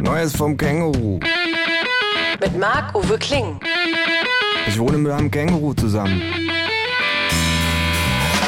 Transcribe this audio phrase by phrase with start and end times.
[0.00, 1.20] Neues vom Känguru.
[2.40, 3.58] Mit Marc-Uwe Kling.
[4.66, 6.20] Ich wohne mit einem Känguru zusammen.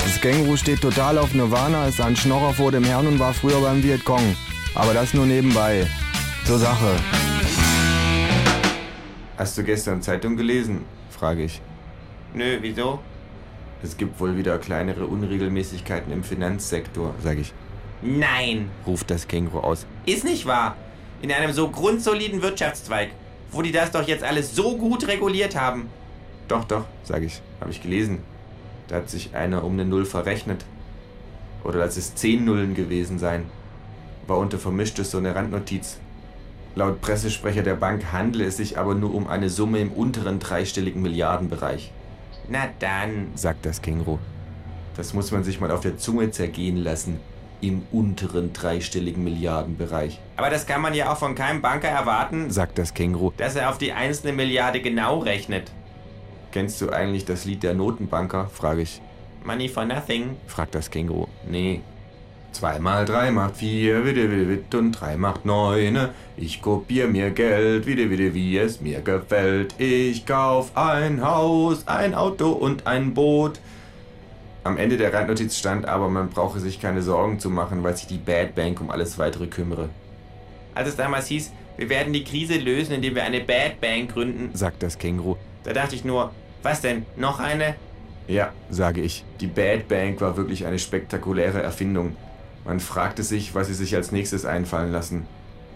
[0.05, 3.61] Das Känguru steht total auf Nirvana, ist ein Schnorrer vor dem Herrn und war früher
[3.61, 4.37] beim Vietcong.
[4.75, 5.87] Aber das nur nebenbei.
[6.45, 6.97] Zur Sache.
[9.39, 10.85] Hast du gestern Zeitung gelesen?
[11.11, 11.61] frage ich.
[12.35, 13.01] Nö, wieso?
[13.83, 17.53] Es gibt wohl wieder kleinere Unregelmäßigkeiten im Finanzsektor, sage ich.
[18.03, 19.87] Nein, Ruft das Känguru aus.
[20.07, 20.77] ist nicht wahr.
[21.23, 23.11] In einem so grundsoliden Wirtschaftszweig,
[23.51, 25.89] wo die das doch jetzt alles so gut reguliert haben.
[26.49, 27.41] Doch, doch, sage ich.
[27.61, 28.19] Habe ich gelesen.
[28.89, 30.65] Da hat sich einer um eine Null verrechnet.
[31.65, 33.47] Oder lass es zehn Nullen gewesen sein.
[34.27, 35.99] War unter Vermischtes so eine Randnotiz.
[36.77, 41.01] Laut Pressesprecher der Bank handle es sich aber nur um eine Summe im unteren dreistelligen
[41.01, 41.91] Milliardenbereich,
[42.51, 43.29] Na dann.
[43.35, 44.19] sagt das Känguru.
[44.95, 47.19] Das muss man sich mal auf der Zunge zergehen lassen.
[47.61, 52.77] Im unteren dreistelligen Milliardenbereich, Aber das kann man ja auch von keinem Banker erwarten, sagt
[52.79, 53.33] das Känguru.
[53.37, 55.71] dass er auf die einzelne Milliarde genau rechnet.
[56.53, 58.49] Kennst du eigentlich das Lied der Notenbanker?
[58.53, 59.01] frage ich.
[59.45, 60.37] Money for nothing.
[60.47, 61.27] fragt das Känguru.
[61.49, 61.81] Nee.
[62.53, 66.11] Zwei mal drei macht vier, witte, witte, witte, und drei macht neune.
[66.39, 69.75] Ich kopier mir Geld, witte, witte, wie es mir gefällt.
[69.79, 73.61] Ich kauf ein Haus, ein Auto und ein Boot.
[74.67, 78.09] Am Ende der Randnotiz stand aber, man brauche sich keine Sorgen zu machen, weil sich
[78.09, 79.91] die Bad Bank um alles weitere kümmere,
[80.75, 84.51] Als es damals hieß, wir werden die Krise lösen, indem wir eine Bad Bank gründen,
[84.55, 85.37] sagt das Känguru.
[85.63, 86.33] da dachte ich nur,
[86.65, 87.77] was denn, noch eine?
[88.27, 89.25] Ja, sage ich.
[89.41, 92.17] Die Bad Bank war wirklich eine spektakuläre Erfindung.
[92.65, 95.29] Man fragte sich, was sie sich als nächstes einfallen lassen.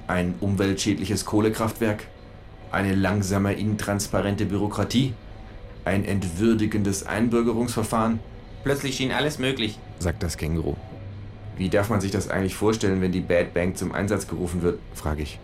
[0.09, 2.09] Ein umweltschädliches Kohlekraftwerk?
[2.73, 5.15] Eine langsame, intransparente Bürokratie?
[5.85, 8.19] Ein entwürdigendes Einbürgerungsverfahren?
[8.65, 9.79] Plötzlich schien alles möglich.
[9.99, 10.77] sagt das Känguru.
[11.57, 14.79] Wie darf man sich das eigentlich vorstellen, wenn die Bad Bank zum Einsatz gerufen wird?
[14.95, 15.39] frage ich.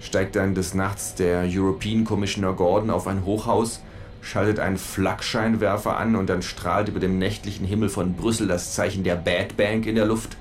[0.00, 3.80] Steigt dann des Nachts der European Commissioner Gordon auf ein Hochhaus,
[4.20, 9.04] schaltet einen Flakscheinwerfer an und dann strahlt über dem nächtlichen Himmel von Brüssel das Zeichen
[9.04, 10.36] der Bad Bank in der Luft.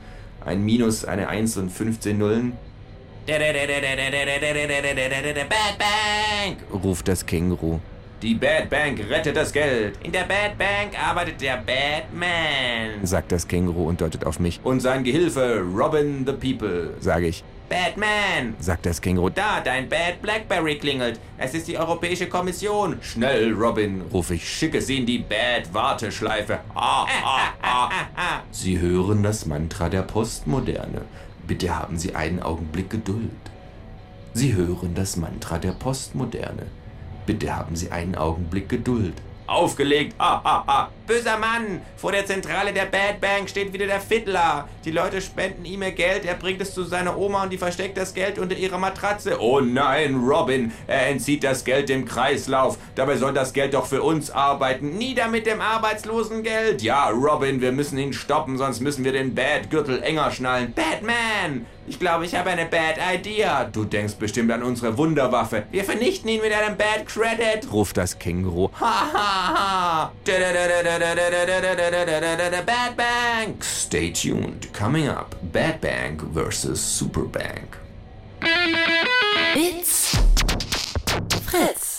[0.46, 2.54] Ein Minus, eine 1 und 15 Nullen,
[3.26, 3.40] Bad
[5.80, 6.58] Bank!
[6.84, 7.80] ruft das Känguru.
[8.24, 13.06] Die Bad Bank rettet das Geld, In der Bad Bank arbeitet der Batman.
[13.06, 14.62] sagt das Känguru und deutet auf mich.
[14.64, 18.56] Und sein Gehilfe, Robin the People, sage ich, Batman!
[18.62, 19.30] sagt das Känguru.
[19.30, 21.20] Da, dein Bad Blackberry klingelt.
[21.38, 22.98] Es ist die Europäische Kommission.
[23.02, 26.60] Schnell, Robin, rufe ich, schicke sie in die Bad-Warteschleife.
[26.76, 27.06] Ah,
[27.62, 28.40] ah, ah.
[28.52, 31.02] Sie hören das Mantra der Postmoderne.
[31.46, 33.32] Bitte haben Sie einen Augenblick Geduld.
[34.34, 36.68] Sie hören das Mantra der Postmoderne.
[37.26, 39.14] Bitte haben Sie einen Augenblick Geduld.
[39.46, 40.16] Aufgelegt!
[40.18, 40.90] Ah, ah, ah.
[41.06, 41.82] Böser Mann!
[41.98, 44.70] Vor der Zentrale der Bad Bank steht wieder der Fiddler.
[44.86, 47.98] Die Leute spenden ihm ihr Geld, er bringt es zu seiner Oma und die versteckt
[47.98, 49.40] das Geld unter ihrer Matratze.
[49.42, 52.78] Oh nein, Robin, er entzieht das Geld dem Kreislauf.
[52.96, 54.98] Dabei soll das Geld doch für uns arbeiten.
[54.98, 56.82] Nieder mit dem Arbeitslosengeld!
[56.82, 60.74] Ja, Robin, wir müssen ihn stoppen, sonst müssen wir den Bad-Gürtel enger schnallen.
[60.74, 61.66] Batman!
[61.86, 63.66] Ich glaube, ich habe eine Bad Idea.
[63.66, 65.64] Du denkst bestimmt an unsere Wunderwaffe.
[65.72, 67.72] Wir vernichten ihn mit einem Bad Credit.
[67.72, 68.70] ruft das Känguru.
[68.80, 70.12] Ha ha ha!
[72.66, 73.64] Bad Bank!
[73.64, 74.74] Stay tuned.
[74.74, 77.78] Coming up, Bad Bank versus Super Bank.
[79.56, 80.18] It's
[81.46, 81.93] Fritz.